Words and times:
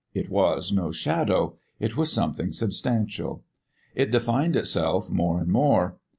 It 0.15 0.31
was 0.31 0.71
no 0.71 0.91
shadow; 0.91 1.57
it 1.79 1.95
was 1.95 2.11
something 2.11 2.51
substantial. 2.53 3.43
It 3.93 4.09
defined 4.09 4.55
itself 4.55 5.11
more 5.11 5.39
and 5.39 5.49
more. 5.51 5.99